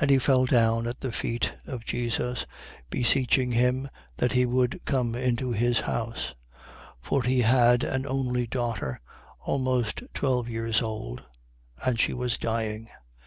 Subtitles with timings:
[0.00, 2.46] And he fell down at the feet of Jesus,
[2.88, 6.34] beseeching him that he would come into his house:
[7.02, 7.06] 8:42.
[7.06, 8.98] For he had an only daughter,
[9.40, 11.22] almost twelve years old,
[11.84, 12.88] and she was dying.